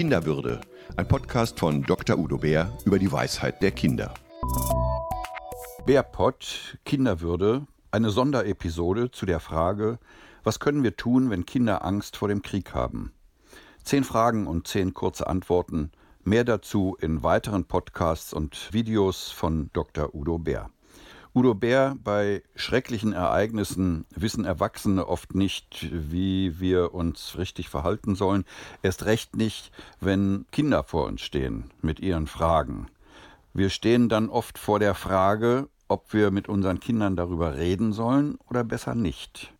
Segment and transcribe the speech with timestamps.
[0.00, 0.62] Kinderwürde,
[0.96, 2.16] ein Podcast von Dr.
[2.18, 4.14] Udo Bär über die Weisheit der Kinder.
[5.84, 9.98] Bärpott, Kinderwürde, eine Sonderepisode zu der Frage,
[10.42, 13.12] was können wir tun, wenn Kinder Angst vor dem Krieg haben?
[13.84, 15.90] Zehn Fragen und zehn kurze Antworten.
[16.24, 20.14] Mehr dazu in weiteren Podcasts und Videos von Dr.
[20.14, 20.70] Udo Bär.
[21.32, 28.44] Udo Bär, bei schrecklichen Ereignissen wissen Erwachsene oft nicht, wie wir uns richtig verhalten sollen.
[28.82, 32.88] Erst recht nicht, wenn Kinder vor uns stehen mit ihren Fragen.
[33.54, 38.36] Wir stehen dann oft vor der Frage, ob wir mit unseren Kindern darüber reden sollen
[38.48, 39.52] oder besser nicht.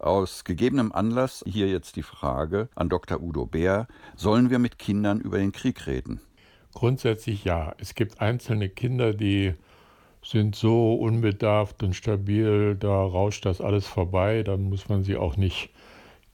[0.00, 3.22] Aus gegebenem Anlass hier jetzt die Frage an Dr.
[3.22, 3.86] Udo Bär,
[4.16, 6.20] sollen wir mit Kindern über den Krieg reden?
[6.72, 7.72] Grundsätzlich ja.
[7.78, 9.54] Es gibt einzelne Kinder, die
[10.24, 15.36] sind so unbedarft und stabil, da rauscht das alles vorbei, dann muss man sie auch
[15.36, 15.70] nicht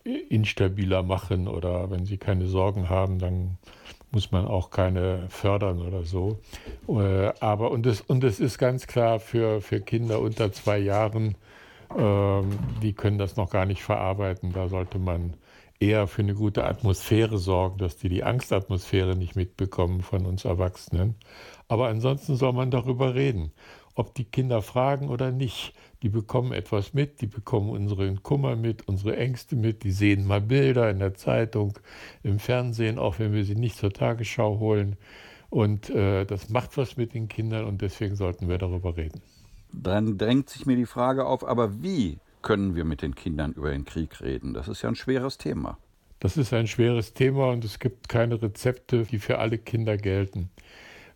[0.05, 3.59] instabiler machen oder wenn sie keine Sorgen haben, dann
[4.13, 6.39] muss man auch keine fördern oder so.
[6.89, 11.37] Äh, aber und es, und ist ganz klar für, für Kinder unter zwei Jahren,
[11.97, 14.53] ähm, die können das noch gar nicht verarbeiten.
[14.53, 15.35] Da sollte man
[15.79, 21.15] eher für eine gute Atmosphäre sorgen, dass die die Angstatmosphäre nicht mitbekommen von uns Erwachsenen.
[21.69, 23.53] Aber ansonsten soll man darüber reden
[23.95, 25.75] ob die Kinder fragen oder nicht.
[26.03, 30.41] Die bekommen etwas mit, die bekommen unseren Kummer mit, unsere Ängste mit, die sehen mal
[30.41, 31.79] Bilder in der Zeitung,
[32.23, 34.97] im Fernsehen, auch wenn wir sie nicht zur Tagesschau holen.
[35.51, 39.21] Und äh, das macht was mit den Kindern und deswegen sollten wir darüber reden.
[39.73, 43.71] Dann drängt sich mir die Frage auf, aber wie können wir mit den Kindern über
[43.71, 44.55] den Krieg reden?
[44.55, 45.79] Das ist ja ein schweres Thema.
[46.21, 50.51] Das ist ein schweres Thema und es gibt keine Rezepte, die für alle Kinder gelten.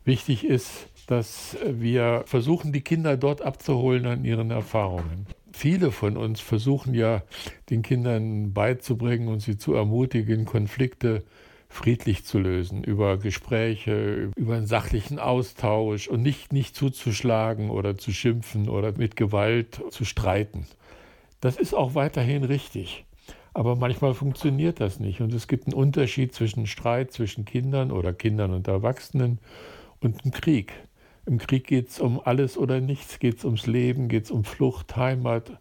[0.05, 5.27] Wichtig ist, dass wir versuchen, die Kinder dort abzuholen an ihren Erfahrungen.
[5.53, 7.23] Viele von uns versuchen ja,
[7.71, 11.25] den Kindern beizubringen und sie zu ermutigen, Konflikte
[11.69, 18.13] friedlich zu lösen, über Gespräche, über einen sachlichen Austausch und nicht, nicht zuzuschlagen oder zu
[18.13, 20.67] schimpfen oder mit Gewalt zu streiten.
[21.41, 23.05] Das ist auch weiterhin richtig.
[23.55, 25.21] Aber manchmal funktioniert das nicht.
[25.21, 29.39] Und es gibt einen Unterschied zwischen Streit zwischen Kindern oder Kindern und Erwachsenen
[30.01, 30.73] und einem Krieg.
[31.27, 34.45] Im Krieg geht es um alles oder nichts, geht es ums Leben, geht es um
[34.45, 35.53] Flucht, Heimat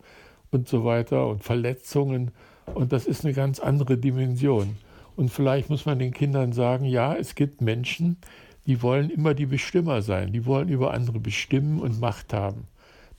[0.52, 2.32] und so weiter und Verletzungen.
[2.74, 4.76] Und das ist eine ganz andere Dimension.
[5.16, 8.18] Und vielleicht muss man den Kindern sagen, ja, es gibt Menschen,
[8.66, 12.68] die wollen immer die Bestimmer sein, die wollen über andere bestimmen und Macht haben.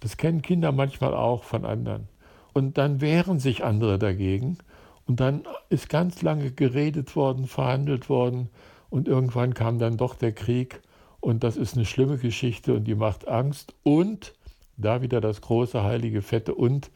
[0.00, 2.08] Das kennen Kinder manchmal auch von anderen.
[2.52, 4.58] Und dann wehren sich andere dagegen.
[5.06, 8.48] Und dann ist ganz lange geredet worden, verhandelt worden.
[8.90, 10.80] Und irgendwann kam dann doch der Krieg.
[11.24, 13.74] Und das ist eine schlimme Geschichte und die macht Angst.
[13.82, 14.34] Und
[14.76, 16.90] da wieder das große heilige Fette und.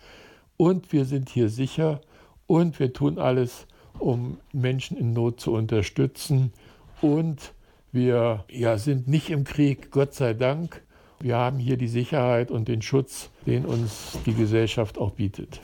[0.59, 2.03] Und wir sind hier sicher
[2.47, 3.67] und wir tun alles,
[3.99, 6.53] um Menschen in Not zu unterstützen.
[7.01, 7.55] Und
[7.91, 10.83] wir ja, sind nicht im Krieg, Gott sei Dank.
[11.21, 15.63] Wir haben hier die Sicherheit und den Schutz, den uns die Gesellschaft auch bietet.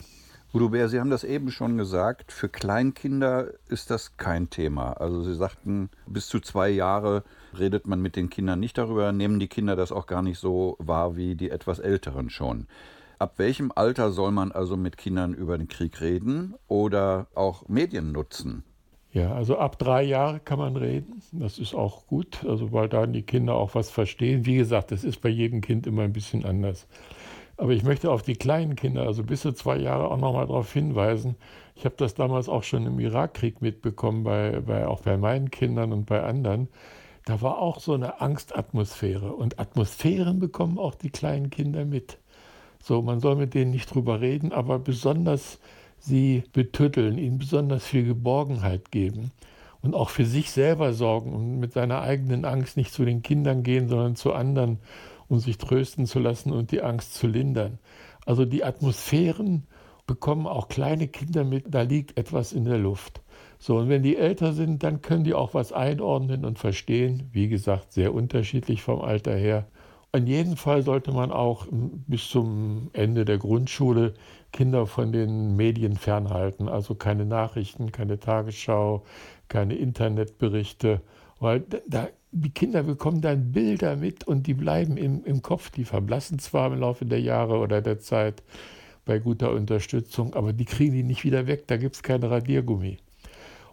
[0.55, 4.93] Udo Bär, Sie haben das eben schon gesagt, für Kleinkinder ist das kein Thema.
[4.93, 7.25] Also Sie sagten, bis zu zwei Jahre
[7.59, 10.77] redet man mit den Kindern nicht darüber, nehmen die Kinder das auch gar nicht so
[10.79, 12.69] wahr wie die etwas Älteren schon.
[13.19, 18.13] Ab welchem Alter soll man also mit Kindern über den Krieg reden oder auch Medien
[18.13, 18.63] nutzen?
[19.11, 21.21] Ja, also ab drei Jahre kann man reden.
[21.33, 24.47] Das ist auch gut, also weil dann die Kinder auch was verstehen.
[24.47, 26.87] Wie gesagt, das ist bei jedem Kind immer ein bisschen anders.
[27.57, 30.73] Aber ich möchte auf die kleinen Kinder, also bis zu zwei Jahre, auch nochmal darauf
[30.73, 31.37] hinweisen.
[31.77, 35.93] Ich habe das damals auch schon im Irakkrieg mitbekommen, bei, bei, auch bei meinen Kindern
[35.93, 36.69] und bei anderen.
[37.25, 39.33] Da war auch so eine Angstatmosphäre.
[39.33, 42.19] Und Atmosphären bekommen auch die kleinen Kinder mit.
[42.83, 45.59] So, man soll mit denen nicht drüber reden, aber besonders
[45.99, 49.31] sie betütteln, ihnen besonders viel Geborgenheit geben
[49.81, 53.63] und auch für sich selber sorgen und mit seiner eigenen Angst nicht zu den Kindern
[53.63, 54.79] gehen, sondern zu anderen
[55.35, 57.81] um sich trösten zu lassen und die Angst zu lindern.
[58.25, 59.67] Also die Atmosphären
[60.07, 63.21] bekommen auch kleine Kinder mit, da liegt etwas in der Luft.
[63.59, 67.31] So, und wenn die älter sind, dann können die auch was einordnen und verstehen.
[67.33, 69.67] Wie gesagt, sehr unterschiedlich vom Alter her.
[70.13, 74.15] In jedem Fall sollte man auch bis zum Ende der Grundschule
[74.53, 76.69] Kinder von den Medien fernhalten.
[76.69, 79.03] Also keine Nachrichten, keine Tagesschau,
[79.49, 81.01] keine Internetberichte,
[81.45, 85.71] weil da die Kinder bekommen dann Bilder mit und die bleiben im, im Kopf.
[85.71, 88.43] Die verblassen zwar im Laufe der Jahre oder der Zeit
[89.05, 91.69] bei guter Unterstützung, aber die kriegen die nicht wieder weg.
[91.69, 92.97] Da gibt es kein Radiergummi.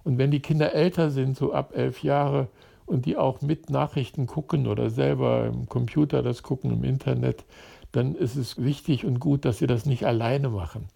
[0.04, 2.50] Und wenn die Kinder älter sind, so ab elf Jahre,
[2.86, 7.46] und die auch mit Nachrichten gucken oder selber im Computer das gucken, im Internet,
[7.94, 10.88] dann ist es wichtig und gut, dass sie das nicht alleine machen,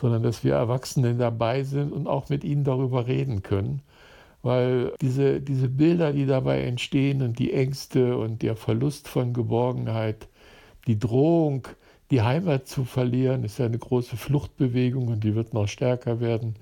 [0.00, 3.82] sondern dass wir Erwachsene dabei sind und auch mit ihnen darüber reden können
[4.44, 10.28] weil diese, diese Bilder, die dabei entstehen und die Ängste und der Verlust von Geborgenheit,
[10.86, 11.66] die Drohung,
[12.10, 16.56] die Heimat zu verlieren, ist ja eine große Fluchtbewegung und die wird noch stärker werden.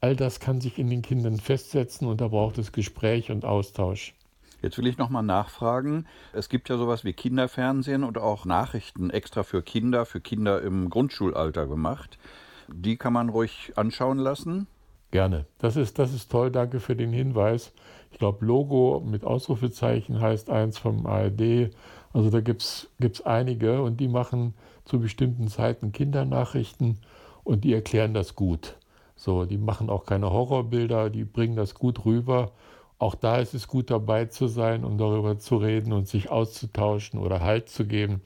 [0.00, 4.12] All das kann sich in den Kindern festsetzen und da braucht es Gespräch und Austausch.
[4.60, 6.06] Jetzt will ich nochmal nachfragen.
[6.32, 10.90] Es gibt ja sowas wie Kinderfernsehen und auch Nachrichten extra für Kinder, für Kinder im
[10.90, 12.18] Grundschulalter gemacht.
[12.66, 14.66] Die kann man ruhig anschauen lassen.
[15.10, 15.46] Gerne.
[15.58, 16.50] Das ist, das ist toll.
[16.50, 17.72] Danke für den Hinweis.
[18.12, 21.70] Ich glaube, Logo mit Ausrufezeichen heißt eins vom ARD.
[22.12, 24.54] Also da gibt es einige und die machen
[24.84, 26.98] zu bestimmten Zeiten Kindernachrichten
[27.44, 28.76] und die erklären das gut.
[29.16, 32.52] So, die machen auch keine Horrorbilder, die bringen das gut rüber.
[32.98, 37.20] Auch da ist es gut dabei zu sein, um darüber zu reden und sich auszutauschen
[37.20, 38.22] oder Halt zu geben.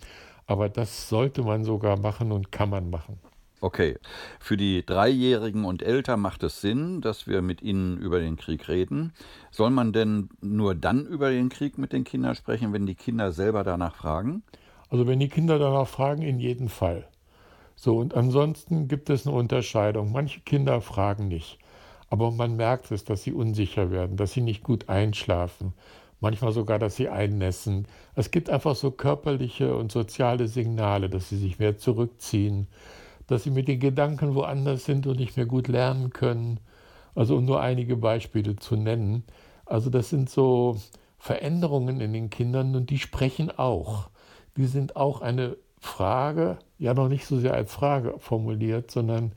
[0.46, 3.18] Aber das sollte man sogar machen und kann man machen.
[3.64, 3.96] Okay,
[4.40, 8.68] für die Dreijährigen und älter macht es Sinn, dass wir mit ihnen über den Krieg
[8.68, 9.14] reden.
[9.50, 13.32] Soll man denn nur dann über den Krieg mit den Kindern sprechen, wenn die Kinder
[13.32, 14.42] selber danach fragen?
[14.90, 17.08] Also wenn die Kinder danach fragen, in jedem Fall.
[17.74, 20.12] So, und ansonsten gibt es eine Unterscheidung.
[20.12, 21.58] Manche Kinder fragen nicht,
[22.10, 25.72] aber man merkt es, dass sie unsicher werden, dass sie nicht gut einschlafen,
[26.20, 27.88] manchmal sogar, dass sie einnässen.
[28.14, 32.66] Es gibt einfach so körperliche und soziale Signale, dass sie sich mehr zurückziehen,
[33.26, 36.60] dass sie mit den Gedanken woanders sind und nicht mehr gut lernen können.
[37.14, 39.24] Also um nur einige Beispiele zu nennen.
[39.66, 40.76] Also das sind so
[41.18, 44.10] Veränderungen in den Kindern und die sprechen auch.
[44.56, 49.32] Die sind auch eine Frage, ja noch nicht so sehr als Frage formuliert, sondern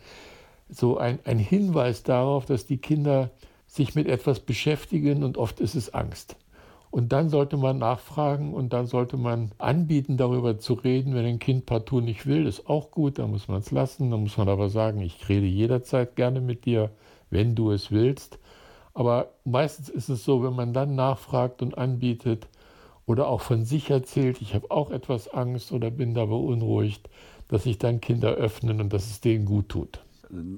[0.70, 3.32] so ein, ein Hinweis darauf, dass die Kinder
[3.68, 6.36] sich mit etwas beschäftigen und oft ist es Angst.
[6.98, 11.14] Und dann sollte man nachfragen und dann sollte man anbieten, darüber zu reden.
[11.14, 14.10] Wenn ein Kind partout nicht will, ist auch gut, dann muss man es lassen.
[14.10, 16.90] Dann muss man aber sagen, ich rede jederzeit gerne mit dir,
[17.30, 18.40] wenn du es willst.
[18.96, 22.48] Aber meistens ist es so, wenn man dann nachfragt und anbietet
[23.06, 27.12] oder auch von sich erzählt, ich habe auch etwas Angst oder bin da beunruhigt,
[27.48, 30.00] dass sich dann Kinder öffnen und dass es denen gut tut.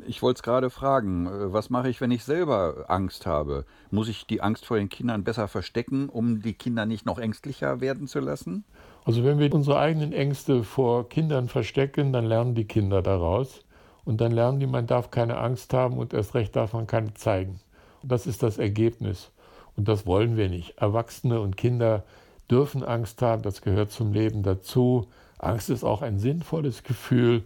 [0.08, 3.66] Ich wollte es gerade fragen, äh, was mache ich, wenn ich selber Angst habe?
[3.92, 7.82] Muss ich die Angst vor den Kindern besser verstecken, um die Kinder nicht noch ängstlicher
[7.82, 8.64] werden zu lassen?
[9.06, 13.64] Also wenn wir unsere eigenen Ängste vor Kindern verstecken, dann lernen die Kinder daraus.
[14.06, 17.14] Und dann lernen die, man darf keine Angst haben und erst recht darf man keine
[17.14, 17.60] zeigen.
[18.02, 19.32] Und das ist das Ergebnis.
[19.76, 20.78] Und das wollen wir nicht.
[20.78, 22.04] Erwachsene und Kinder
[22.50, 25.08] dürfen Angst haben, das gehört zum Leben dazu.
[25.38, 27.44] Angst ist auch ein sinnvolles Gefühl.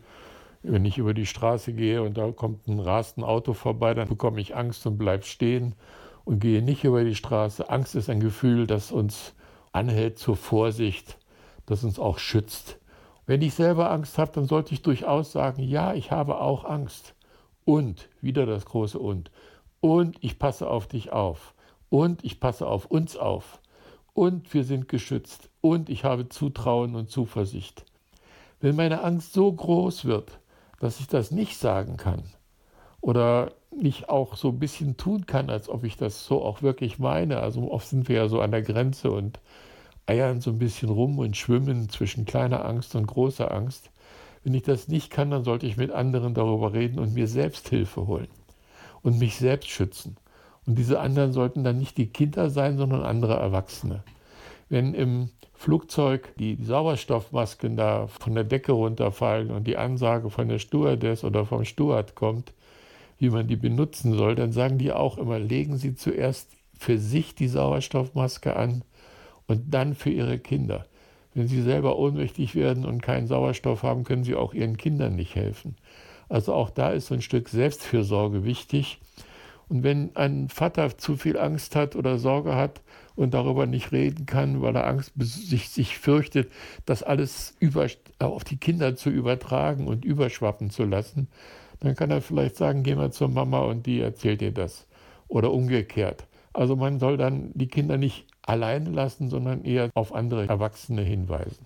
[0.63, 4.39] Wenn ich über die Straße gehe und da kommt ein rasend Auto vorbei, dann bekomme
[4.39, 5.75] ich Angst und bleibe stehen
[6.23, 7.69] und gehe nicht über die Straße.
[7.69, 9.33] Angst ist ein Gefühl, das uns
[9.73, 11.17] anhält zur Vorsicht,
[11.65, 12.79] das uns auch schützt.
[13.25, 17.13] Wenn ich selber Angst habe, dann sollte ich durchaus sagen, ja, ich habe auch Angst.
[17.65, 19.31] Und, wieder das große Und.
[19.81, 21.53] Und ich passe auf dich auf.
[21.89, 23.59] Und ich passe auf uns auf.
[24.13, 25.49] Und wir sind geschützt.
[25.61, 27.85] Und ich habe Zutrauen und Zuversicht.
[28.59, 30.39] Wenn meine Angst so groß wird,
[30.83, 32.23] dass ich das nicht sagen kann
[32.99, 36.99] oder nicht auch so ein bisschen tun kann, als ob ich das so auch wirklich
[36.99, 37.39] meine.
[37.39, 39.39] Also oft sind wir ja so an der Grenze und
[40.07, 43.91] eiern so ein bisschen rum und schwimmen zwischen kleiner Angst und großer Angst.
[44.43, 47.69] Wenn ich das nicht kann, dann sollte ich mit anderen darüber reden und mir selbst
[47.69, 48.27] Hilfe holen
[49.03, 50.17] und mich selbst schützen.
[50.65, 54.03] Und diese anderen sollten dann nicht die Kinder sein, sondern andere Erwachsene.
[54.69, 60.59] Wenn im Flugzeug die Sauerstoffmasken da von der Decke runterfallen und die Ansage von der
[60.59, 62.53] Stewardess oder vom Steward kommt,
[63.19, 67.35] wie man die benutzen soll, dann sagen die auch immer, legen Sie zuerst für sich
[67.35, 68.83] die Sauerstoffmaske an
[69.47, 70.85] und dann für Ihre Kinder.
[71.33, 75.35] Wenn Sie selber ohnmächtig werden und keinen Sauerstoff haben, können Sie auch Ihren Kindern nicht
[75.35, 75.75] helfen.
[76.29, 78.99] Also auch da ist so ein Stück Selbstfürsorge wichtig.
[79.69, 82.81] Und wenn ein Vater zu viel Angst hat oder Sorge hat,
[83.15, 86.51] und darüber nicht reden kann, weil er Angst sich, sich fürchtet,
[86.85, 87.87] das alles über,
[88.19, 91.27] auf die Kinder zu übertragen und überschwappen zu lassen,
[91.79, 94.87] dann kann er vielleicht sagen, geh mal zur Mama und die erzählt dir das.
[95.27, 96.25] Oder umgekehrt.
[96.53, 101.65] Also man soll dann die Kinder nicht alleine lassen, sondern eher auf andere Erwachsene hinweisen.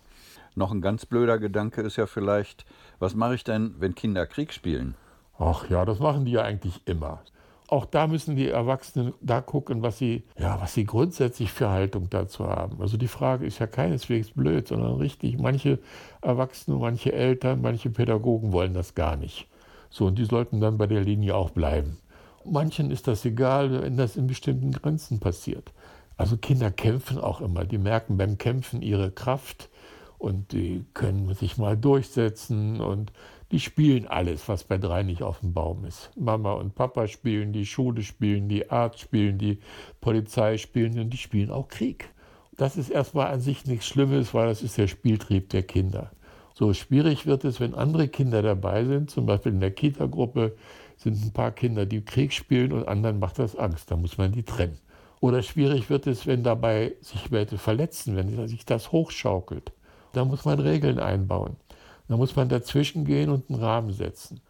[0.56, 2.66] Noch ein ganz blöder Gedanke ist ja vielleicht,
[3.00, 4.96] was mache ich denn, wenn Kinder Krieg spielen?
[5.38, 7.22] Ach ja, das machen die ja eigentlich immer
[7.68, 12.10] auch da müssen die Erwachsenen da gucken, was sie, ja, was sie grundsätzlich für Haltung
[12.10, 12.82] dazu haben.
[12.82, 15.38] Also die Frage ist ja keineswegs blöd, sondern richtig.
[15.38, 15.80] Manche
[16.22, 19.48] Erwachsene, manche Eltern, manche Pädagogen wollen das gar nicht.
[19.90, 21.98] So, und die sollten dann bei der Linie auch bleiben.
[22.46, 25.74] Manchen ist das egal, wenn das in bestimmten Grenzen passiert.
[26.16, 27.66] Also Kinder kämpfen auch immer.
[27.66, 29.70] Die merken beim Kämpfen ihre Kraft
[30.18, 33.12] und die können sich mal durchsetzen und
[33.52, 36.12] Die spielen alles, was bei drei nicht auf dem Baum ist.
[36.18, 39.60] Mama und Papa spielen, die Schule spielen, die Arzt spielen, die
[40.02, 42.10] Polizei spielen und die spielen auch Krieg.
[42.58, 46.12] Das ist erstmal an sich nichts Schlimmes, weil das ist der Spieltrieb der Kinder.
[46.56, 50.58] So schwierig wird es, wenn andere Kinder dabei sind, zum Beispiel in der Kita-Gruppe
[50.98, 53.92] sind ein paar Kinder, die Krieg spielen und anderen macht das Angst.
[53.92, 54.80] Da muss man die trennen.
[55.20, 59.72] Oder schwierig wird es, wenn dabei sich Leute verletzen, wenn sich das hochschaukelt.
[60.14, 61.58] Da muss man Regeln einbauen.
[62.08, 64.42] Da muss man dazwischen gehen und einen Rahmen setzen.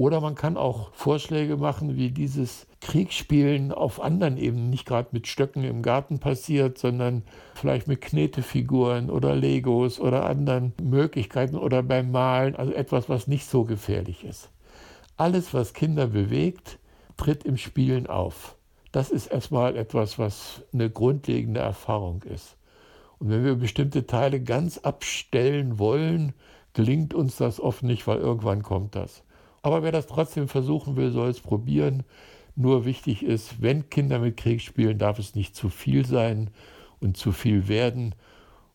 [0.00, 5.26] Oder man kann auch Vorschläge machen, wie dieses Kriegsspielen auf anderen Ebenen, nicht gerade mit
[5.26, 7.22] Stöcken im Garten passiert, sondern
[7.54, 13.44] vielleicht mit Knetefiguren oder Legos oder anderen Möglichkeiten oder beim Malen, also etwas, was nicht
[13.44, 14.48] so gefährlich ist.
[15.18, 16.78] Alles, was Kinder bewegt,
[17.18, 18.56] tritt im Spielen auf.
[18.92, 22.56] Das ist erstmal etwas, was eine grundlegende Erfahrung ist.
[23.18, 26.32] Und wenn wir bestimmte Teile ganz abstellen wollen,
[26.74, 29.22] gelingt uns das oft nicht, weil irgendwann kommt das.
[29.62, 32.04] Aber wer das trotzdem versuchen will, soll es probieren.
[32.56, 36.50] Nur wichtig ist, wenn Kinder mit Krieg spielen, darf es nicht zu viel sein
[37.00, 38.14] und zu viel werden.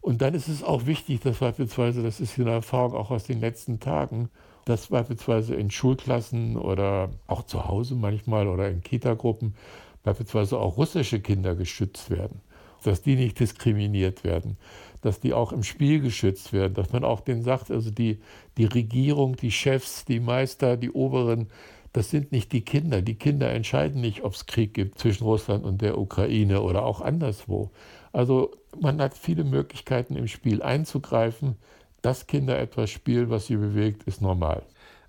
[0.02, 3.40] Und dann ist es auch wichtig, dass beispielsweise, das ist eine Erfahrung auch aus den
[3.40, 4.30] letzten Tagen,
[4.66, 9.56] dass beispielsweise in Schulklassen oder auch zu Hause manchmal oder in Kitagruppen
[10.04, 12.42] beispielsweise auch russische Kinder geschützt werden,
[12.86, 14.58] dass die nicht diskriminiert werden,
[15.02, 18.20] dass die auch im Spiel geschützt werden, dass man auch denen sagt, also die,
[18.58, 21.48] die Regierung, die Chefs, die Meister, die Oberen,
[21.94, 23.02] das sind nicht die Kinder.
[23.02, 27.00] Die Kinder entscheiden nicht, ob es Krieg gibt zwischen Russland und der Ukraine oder auch
[27.00, 27.72] anderswo.
[28.12, 28.52] Also
[28.82, 31.56] man hat viele Möglichkeiten im Spiel einzugreifen.
[32.02, 34.64] Dass Kinder etwas spielen, was sie bewegt, ist normal.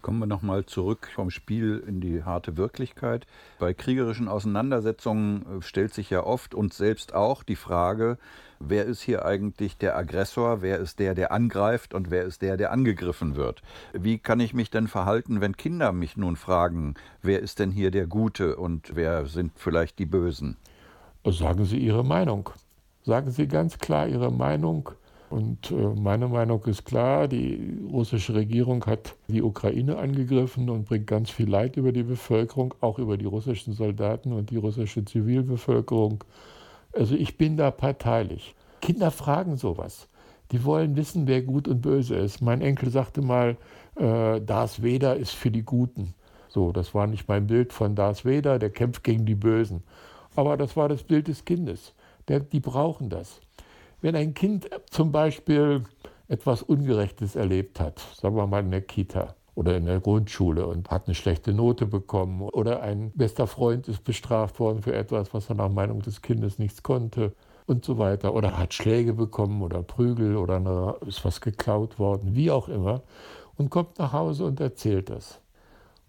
[0.07, 3.27] Kommen wir nochmal zurück vom Spiel in die harte Wirklichkeit.
[3.59, 8.17] Bei kriegerischen Auseinandersetzungen äh, stellt sich ja oft und selbst auch die Frage,
[8.61, 12.57] wer ist hier eigentlich der Aggressor, wer ist der, der angreift und wer ist der,
[12.57, 13.63] der angegriffen wird.
[13.95, 17.91] Wie kann ich mich denn verhalten, wenn Kinder mich nun fragen, wer ist denn hier
[17.91, 20.57] der Gute und wer sind vielleicht die Bösen?
[21.25, 22.51] Sagen Sie Ihre Meinung.
[23.03, 24.93] Sagen Sie ganz klar Ihre Meinung
[25.29, 31.07] und äh, meine Meinung ist klar, die russische Regierung hat die Ukraine angegriffen und bringt
[31.07, 36.23] ganz viel Leid über die Bevölkerung, auch über die russischen Soldaten und die russische Zivilbevölkerung.
[36.93, 38.55] Also ich bin da parteilich.
[38.81, 40.09] Kinder fragen sowas.
[40.53, 42.41] Die wollen wissen, wer gut und böse ist.
[42.41, 43.57] Mein Enkel sagte mal,
[43.97, 46.15] äh, Darth Vader ist für die Guten.
[46.49, 49.83] So, das war nicht mein Bild von Darth Vader, der kämpft gegen die Bösen.
[50.37, 51.95] Aber das war das Bild des Kindes.
[52.29, 53.41] Der, die brauchen das.
[54.07, 55.83] Wenn ein Kind zum Beispiel
[56.29, 60.93] etwas Ungerechtes erlebt hat, sagen wir mal in der Kita oder in der Grundschule und
[60.93, 65.49] hat eine schlechte Note bekommen oder ein bester Freund ist bestraft worden für etwas, was
[65.49, 67.35] er nach Meinung des Kindes nichts konnte
[67.67, 72.37] und so weiter oder hat Schläge bekommen oder Prügel oder eine, ist was geklaut worden,
[72.37, 73.03] wie auch immer
[73.57, 75.41] und kommt nach Hause und erzählt das.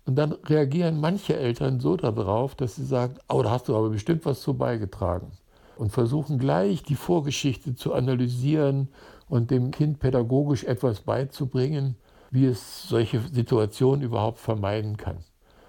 [0.06, 3.90] Und dann reagieren manche Eltern so darauf, dass sie sagen, oh, da hast du aber
[3.90, 5.32] bestimmt was zu beigetragen
[5.78, 8.90] und versuchen gleich die Vorgeschichte zu analysieren
[9.30, 11.96] und dem Kind pädagogisch etwas beizubringen,
[12.32, 15.18] wie es solche Situationen überhaupt vermeiden kann.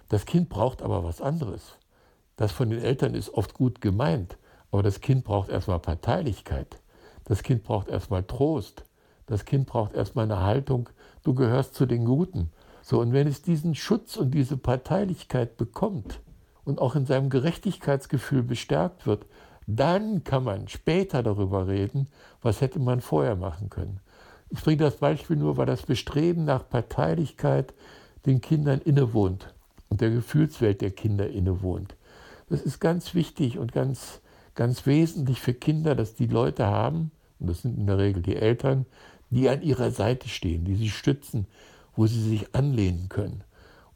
[0.08, 1.76] Das Kind braucht aber was anderes.
[2.36, 4.38] Das von den Eltern ist oft gut gemeint,
[4.70, 6.80] aber das Kind braucht erstmal Parteilichkeit.
[7.24, 8.84] Das Kind braucht erstmal Trost.
[9.26, 10.88] Das Kind braucht erstmal eine Haltung,
[11.22, 12.50] du gehörst zu den Guten.
[12.80, 16.20] So, und wenn es diesen Schutz und diese Parteilichkeit bekommt
[16.64, 19.26] und auch in seinem Gerechtigkeitsgefühl bestärkt wird,
[19.70, 22.08] dann kann man später darüber reden,
[22.40, 24.00] was hätte man vorher machen können.
[24.48, 27.74] Ich bringe das Beispiel nur, weil das Bestreben nach Parteilichkeit
[28.24, 29.52] den Kindern innewohnt
[29.90, 31.96] und der Gefühlswelt der Kinder innewohnt.
[32.48, 34.22] Das ist ganz wichtig und ganz,
[34.54, 38.36] ganz wesentlich für Kinder, dass die Leute haben, und das sind in der Regel die
[38.36, 38.86] Eltern,
[39.28, 41.46] die an ihrer Seite stehen, die sie stützen,
[41.94, 43.44] wo sie sich anlehnen können.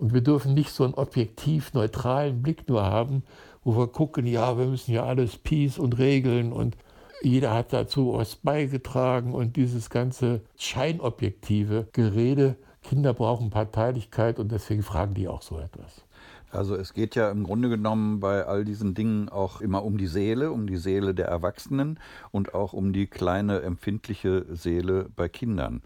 [0.03, 3.23] Und wir dürfen nicht so einen objektiv neutralen Blick nur haben,
[3.63, 6.77] wo wir gucken, ja, wir müssen ja alles Peace und regeln und
[7.23, 12.57] jeder hat dazu was beigetragen und dieses ganze scheinobjektive Gerede.
[12.83, 16.03] Kinder brauchen Parteilichkeit und deswegen fragen die auch so etwas.
[16.51, 20.07] Also es geht ja im Grunde genommen bei all diesen Dingen auch immer um die
[20.07, 25.81] Seele, um die Seele der Erwachsenen und auch um die kleine empfindliche Seele bei Kindern.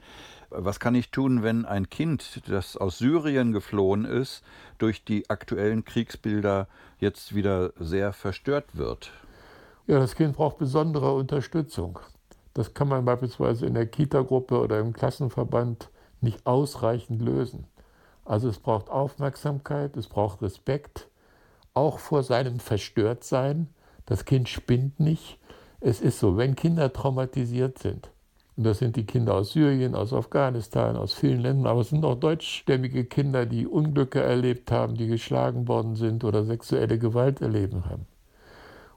[0.58, 4.42] Was kann ich tun, wenn ein Kind, das aus Syrien geflohen ist,
[4.78, 6.66] durch die aktuellen Kriegsbilder
[6.98, 9.12] jetzt wieder sehr verstört wird?
[9.86, 11.98] Ja, das Kind braucht besondere Unterstützung.
[12.54, 15.90] Das kann man beispielsweise in der Kita-Gruppe oder im Klassenverband
[16.22, 17.66] nicht ausreichend lösen.
[18.24, 21.10] Also es braucht Aufmerksamkeit, es braucht Respekt,
[21.74, 23.68] auch vor seinem Verstörtsein.
[24.06, 25.38] Das Kind spinnt nicht.
[25.80, 28.10] Es ist so, wenn Kinder traumatisiert sind,
[28.56, 31.66] Und das sind die Kinder aus Syrien, aus Afghanistan, aus vielen Ländern.
[31.66, 36.44] Aber es sind auch deutschstämmige Kinder, die Unglücke erlebt haben, die geschlagen worden sind oder
[36.44, 38.06] sexuelle Gewalt erleben haben.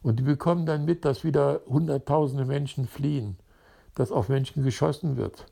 [0.01, 3.38] Und die bekommen dann mit, dass wieder Hunderttausende Menschen fliehen,
[3.96, 5.46] dass auf Menschen geschossen wird,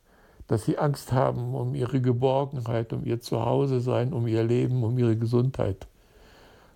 [0.47, 4.97] dass sie Angst haben um ihre Geborgenheit, um ihr Zuhause sein, um ihr Leben, um
[4.97, 5.87] ihre Gesundheit.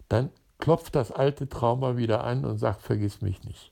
[0.09, 3.71] Dann klopft das alte Trauma wieder an und sagt, vergiss mich nicht.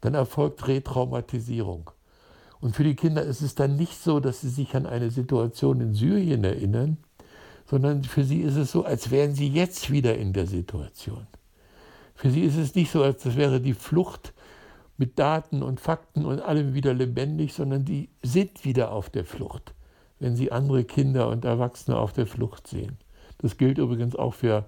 [0.00, 1.90] Dann erfolgt Retraumatisierung.
[2.60, 5.80] Und für die Kinder ist es dann nicht so, dass sie sich an eine Situation
[5.80, 6.98] in Syrien erinnern,
[7.66, 11.26] sondern für sie ist es so, als wären sie jetzt wieder in der Situation.
[12.14, 14.32] Für sie ist es nicht so, als wäre die Flucht
[14.96, 19.74] mit Daten und Fakten und allem wieder lebendig, sondern die sind wieder auf der Flucht,
[20.20, 22.98] wenn sie andere Kinder und Erwachsene auf der Flucht sehen.
[23.38, 24.66] Das gilt übrigens auch für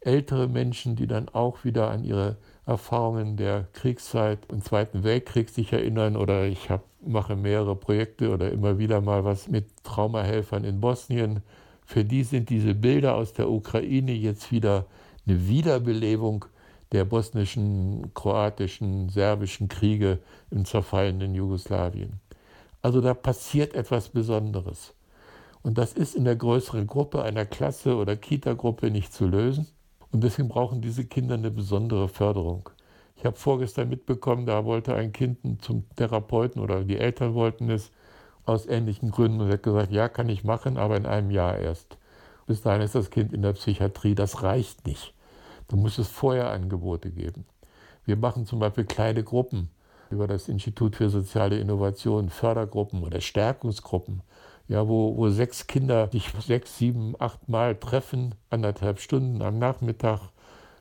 [0.00, 5.72] ältere Menschen, die dann auch wieder an ihre Erfahrungen der Kriegszeit im Zweiten Weltkrieg sich
[5.72, 10.80] erinnern oder ich hab, mache mehrere Projekte oder immer wieder mal was mit Traumahelfern in
[10.80, 11.42] Bosnien.
[11.84, 14.86] Für die sind diese Bilder aus der Ukraine jetzt wieder
[15.26, 16.46] eine Wiederbelebung
[16.92, 22.20] der bosnischen, kroatischen, serbischen Kriege im zerfallenen Jugoslawien.
[22.80, 24.94] Also da passiert etwas Besonderes.
[25.62, 29.66] Und das ist in der größeren Gruppe, einer Klasse oder Kita-Gruppe nicht zu lösen.
[30.14, 32.70] Und deswegen brauchen diese Kinder eine besondere Förderung.
[33.16, 37.90] Ich habe vorgestern mitbekommen, da wollte ein Kind zum Therapeuten oder die Eltern wollten es
[38.44, 41.98] aus ähnlichen Gründen und hat gesagt, ja, kann ich machen, aber in einem Jahr erst.
[42.46, 45.14] Bis dahin ist das Kind in der Psychiatrie, das reicht nicht.
[45.66, 47.44] Da muss es vorher Angebote geben.
[48.04, 49.68] Wir machen zum Beispiel kleine Gruppen
[50.10, 54.22] über das Institut für soziale Innovation, Fördergruppen oder Stärkungsgruppen
[54.68, 60.20] ja, wo, wo sechs Kinder sich sechs, sieben, acht Mal treffen, anderthalb Stunden am Nachmittag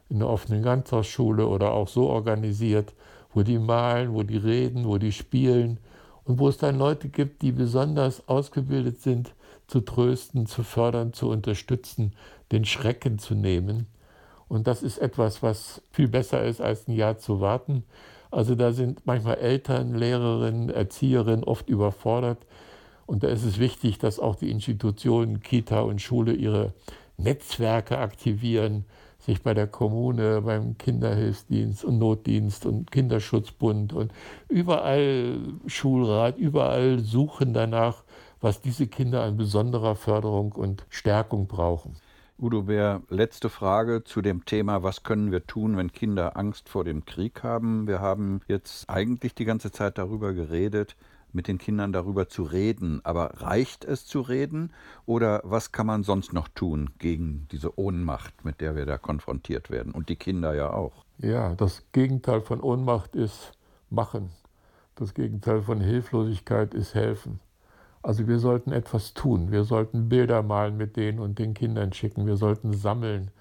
[0.10, 2.94] in der offenen Ganztagsschule oder auch so organisiert,
[3.34, 5.80] wo die malen, wo die reden, wo die spielen
[6.24, 9.34] und wo es dann Leute gibt, die besonders ausgebildet sind,
[9.68, 12.14] zu trösten, zu fördern, zu unterstützen,
[12.52, 13.88] den Schrecken zu nehmen.
[14.48, 17.84] Und das ist etwas, was viel besser ist, als ein Jahr zu warten.
[18.30, 22.40] Also da sind manchmal Eltern, Lehrerinnen, Erzieherinnen oft überfordert.
[23.06, 26.74] Und da ist es wichtig, dass auch die Institutionen, Kita und Schule ihre
[27.18, 28.86] Netzwerke aktivieren,
[29.20, 34.12] sich bei der Kommune, beim Kinderhilfsdienst und Notdienst und Kinderschutzbund und
[34.50, 38.04] überall Schulrat, überall suchen danach,
[38.42, 41.96] was diese Kinder an besonderer Förderung und Stärkung brauchen.
[42.38, 46.84] Udo Bär, letzte Frage zu dem Thema, was können wir tun, wenn Kinder Angst vor
[46.84, 47.88] dem Krieg haben?
[47.88, 50.98] Wir haben jetzt eigentlich die ganze Zeit darüber geredet,
[51.34, 53.02] mit den Kindern darüber zu reden.
[53.04, 54.72] Aber reicht es zu reden
[55.06, 59.70] oder was kann man sonst noch tun gegen diese Ohnmacht, mit der wir da konfrontiert
[59.70, 59.94] werden?
[59.94, 61.06] Und die Kinder ja auch.
[61.18, 63.52] Ja, das Gegenteil von Ohnmacht ist
[63.90, 64.30] machen.
[64.96, 67.40] Das Gegenteil von Hilflosigkeit ist helfen.
[68.04, 69.52] Also wir sollten etwas tun.
[69.52, 72.28] Wir sollten Bilder malen mit denen und den Kindern schicken.
[72.28, 73.32] Wir sollten sammeln.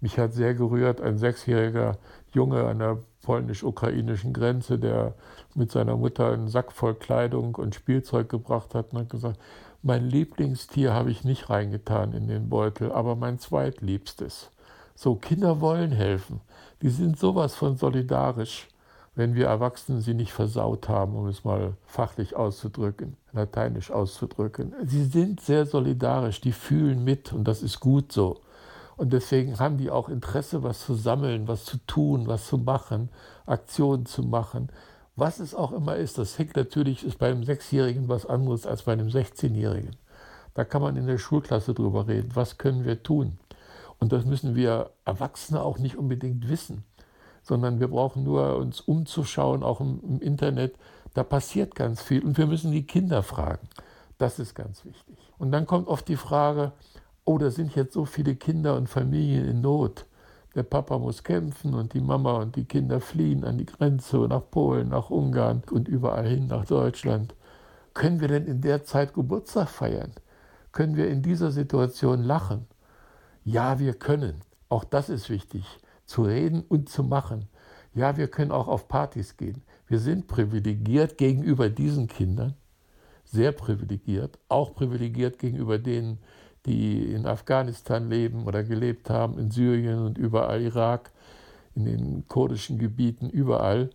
[0.00, 1.98] Mich hat sehr gerührt, ein sechsjähriger
[2.32, 5.14] Junge an der polnisch-ukrainischen Grenze, der
[5.54, 9.38] mit seiner Mutter einen Sack voll Kleidung und Spielzeug gebracht hat und hat gesagt,
[9.82, 14.50] mein Lieblingstier habe ich nicht reingetan in den Beutel, aber mein zweitliebstes.
[14.94, 16.40] So, Kinder wollen helfen.
[16.82, 18.68] Die sind sowas von solidarisch,
[19.14, 24.74] wenn wir Erwachsenen sie nicht versaut haben, um es mal fachlich auszudrücken, lateinisch auszudrücken.
[24.86, 28.40] Sie sind sehr solidarisch, die fühlen mit und das ist gut so.
[28.98, 33.10] Und deswegen haben die auch Interesse, was zu sammeln, was zu tun, was zu machen,
[33.46, 34.70] Aktionen zu machen.
[35.14, 38.82] Was es auch immer ist, das hängt natürlich, ist bei einem Sechsjährigen was anderes als
[38.82, 39.94] bei einem 16-Jährigen.
[40.54, 42.30] Da kann man in der Schulklasse drüber reden.
[42.34, 43.38] Was können wir tun?
[44.00, 46.82] Und das müssen wir Erwachsene auch nicht unbedingt wissen,
[47.42, 50.74] sondern wir brauchen nur uns umzuschauen, auch im, im Internet.
[51.14, 53.68] Da passiert ganz viel und wir müssen die Kinder fragen.
[54.18, 55.16] Das ist ganz wichtig.
[55.38, 56.72] Und dann kommt oft die Frage,
[57.28, 60.06] oh, da sind jetzt so viele Kinder und Familien in Not.
[60.54, 64.50] Der Papa muss kämpfen und die Mama und die Kinder fliehen an die Grenze nach
[64.50, 67.34] Polen, nach Ungarn und überall hin nach Deutschland.
[67.92, 70.12] Können wir denn in der Zeit Geburtstag feiern?
[70.72, 72.66] Können wir in dieser Situation lachen?
[73.44, 74.40] Ja, wir können.
[74.70, 75.66] Auch das ist wichtig,
[76.06, 77.46] zu reden und zu machen.
[77.92, 79.62] Ja, wir können auch auf Partys gehen.
[79.86, 82.54] Wir sind privilegiert gegenüber diesen Kindern,
[83.24, 86.20] sehr privilegiert, auch privilegiert gegenüber denen,
[86.68, 91.10] die in Afghanistan leben oder gelebt haben, in Syrien und überall Irak,
[91.74, 93.90] in den kurdischen Gebieten, überall.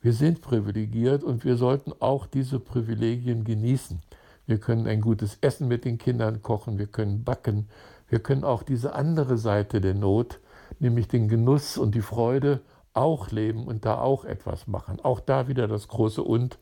[0.00, 4.00] Wir sind privilegiert und wir sollten auch diese Privilegien genießen.
[4.46, 7.68] Wir können ein gutes Essen mit den Kindern kochen, wir können backen,
[8.08, 10.40] wir können auch diese andere Seite der Not,
[10.78, 12.60] nämlich den Genuss und die Freude,
[12.94, 14.98] auch leben und da auch etwas machen.
[15.02, 16.58] Auch da wieder das große Und.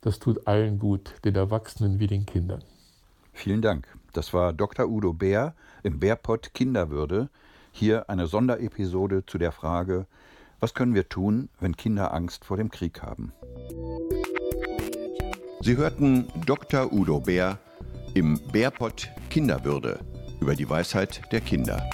[0.00, 2.62] Das tut allen gut, den Erwachsenen wie den Kindern.
[3.32, 3.97] Vielen Dank.
[4.12, 4.88] Das war Dr.
[4.88, 7.28] Udo Bär im Bärpott Kinderwürde.
[7.72, 10.06] Hier eine Sonderepisode zu der Frage,
[10.60, 13.32] was können wir tun, wenn Kinder Angst vor dem Krieg haben?
[15.60, 16.92] Sie hörten Dr.
[16.92, 17.58] Udo Bär
[18.14, 20.00] im Bärpott Kinderwürde
[20.40, 21.88] über die Weisheit der Kinder.